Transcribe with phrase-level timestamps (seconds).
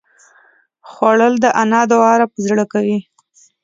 [0.89, 2.99] خوړل د انا دعا راپه زړه کوي